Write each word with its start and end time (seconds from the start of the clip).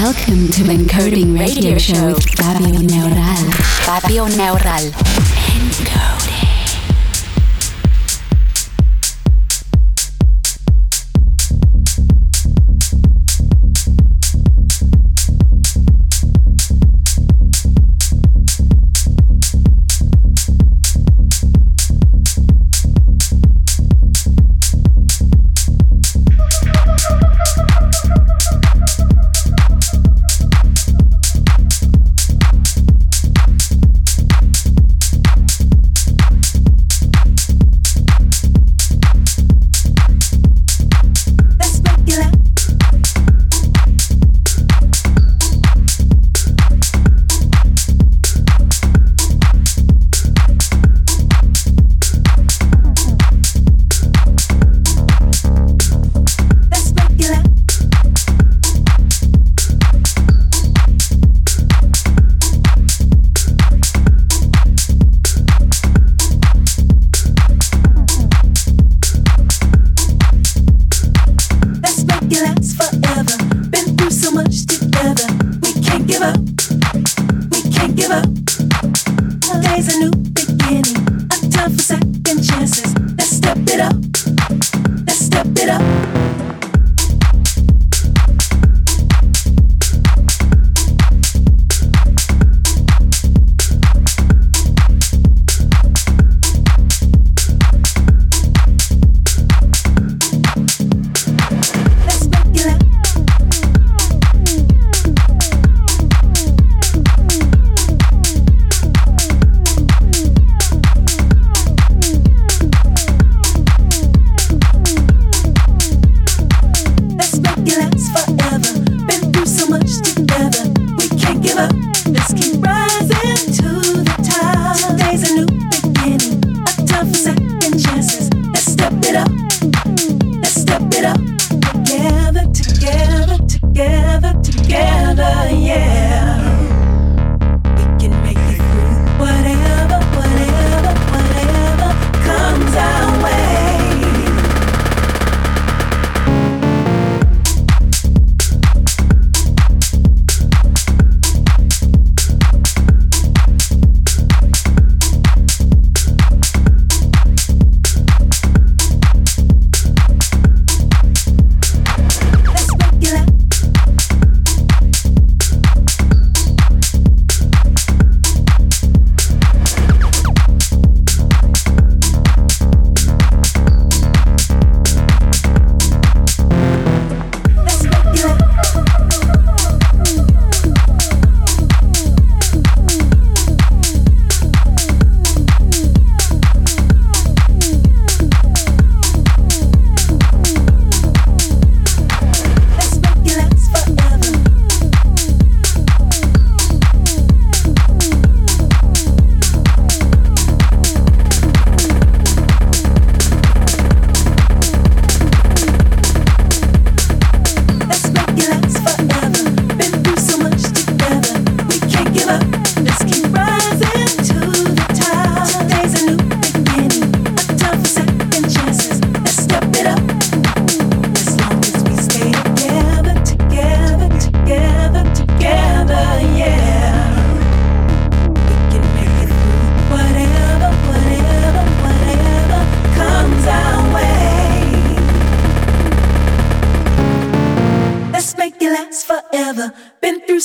Welcome 0.00 0.46
to 0.52 0.62
Encoding 0.62 1.36
Radio 1.36 1.76
Show 1.76 2.14
with 2.14 2.30
Fabio 2.36 2.80
Neural. 2.82 3.50
Fabio 3.82 4.26
Neural. 4.28 4.92
Encoding. 5.50 6.47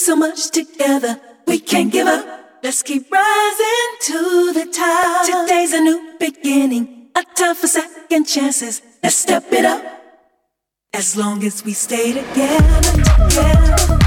so 0.04 0.18
much 0.18 0.52
together, 0.52 1.18
we 1.48 1.60
can't 1.60 1.90
give 1.90 2.08
up. 2.08 2.26
Let's 2.62 2.84
keep 2.84 3.10
rising 3.10 3.90
to 4.02 4.52
the 4.54 4.66
top. 4.66 5.26
Today's 5.26 5.72
a 5.72 5.80
new 5.80 6.16
beginning, 6.20 7.08
a 7.16 7.24
time 7.24 7.56
for 7.56 7.68
second 7.68 8.26
chances. 8.26 8.82
Let's 9.02 9.16
step 9.16 9.46
it 9.54 9.64
up. 9.64 9.82
As 10.94 11.16
long 11.16 11.42
as 11.46 11.64
we 11.64 11.72
stay 11.72 12.12
together, 12.12 12.82
together. 13.30 14.03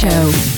Show. 0.00 0.49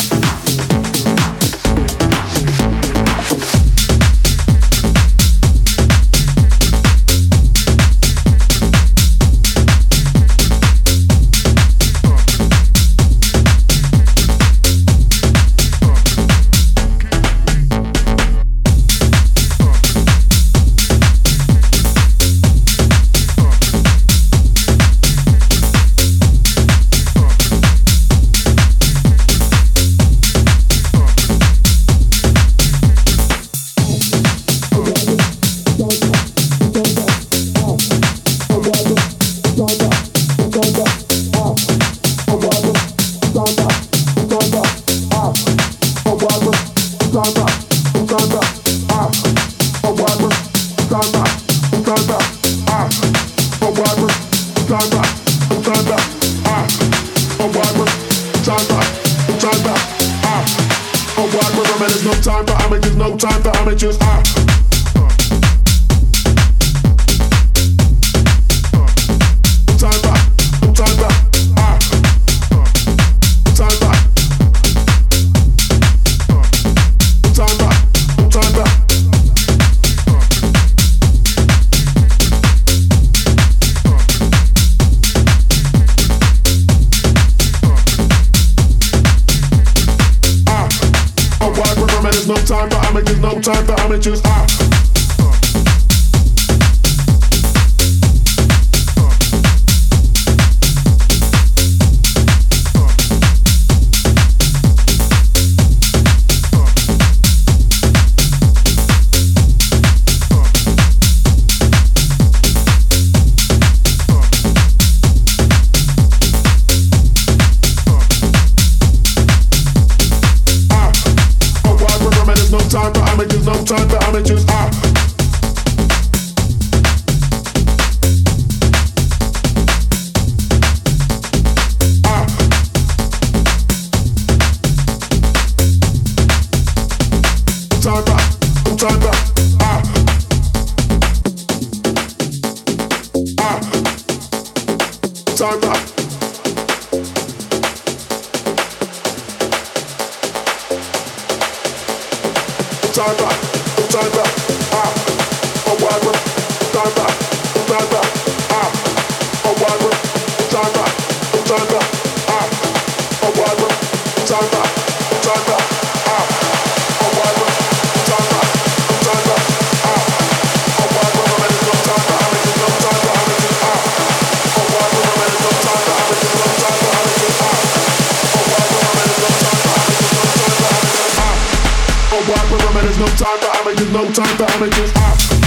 There's 182.93 183.11
no 183.11 183.17
time 183.17 183.39
for 183.39 183.47
amateurs, 183.57 183.91
no 183.91 184.13
time 184.13 184.37
for 184.37 184.45
amateurs. 184.45 184.93
Ah. 184.97 185.42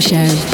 Show. 0.00 0.49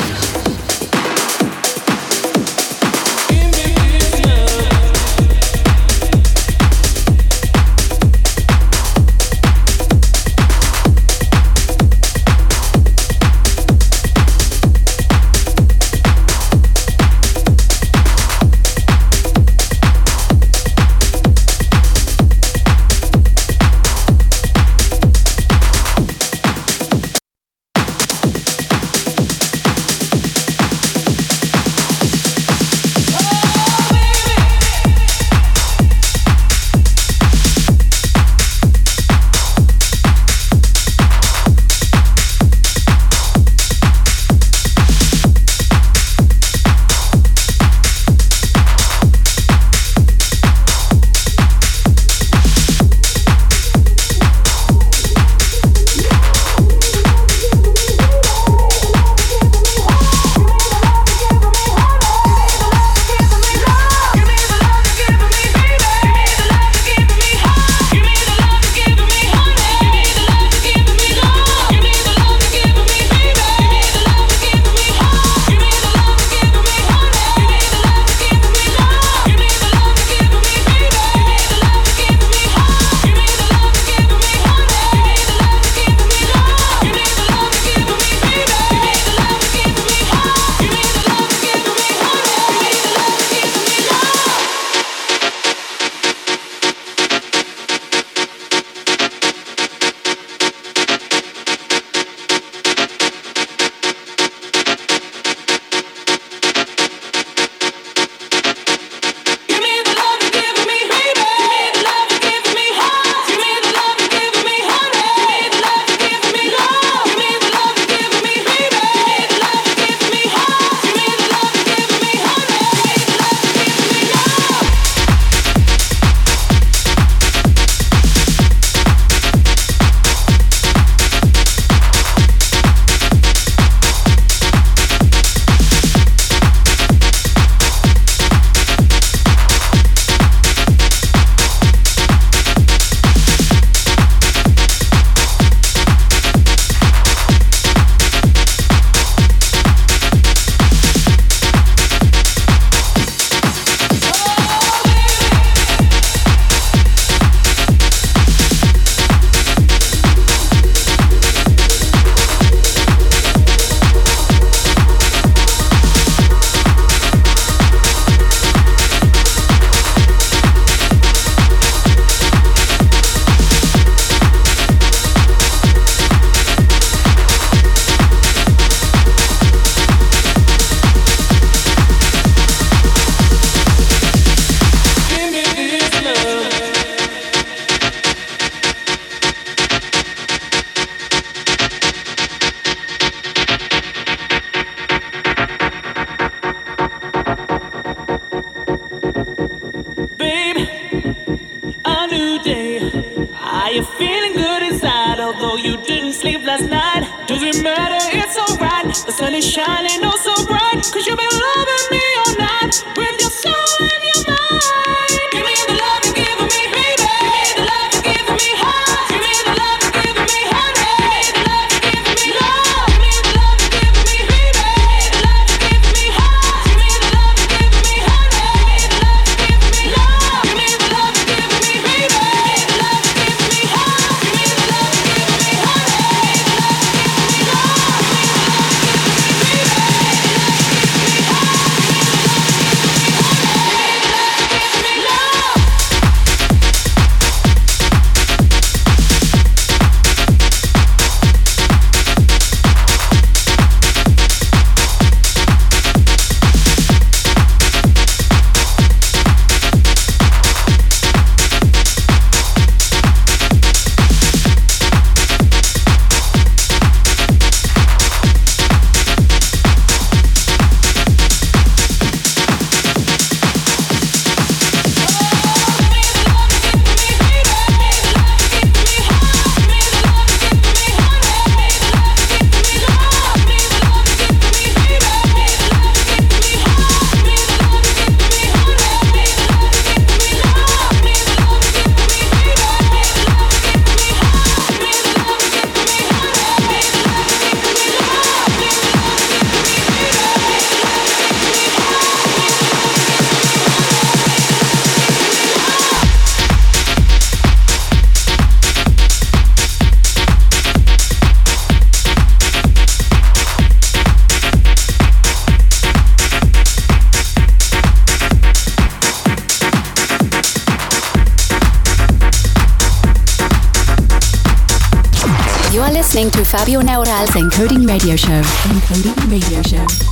Radio 327.96 328.14
Show. 328.14 328.42
Encoding 328.68 329.30
Radio 329.30 329.62
Show. 329.62 330.05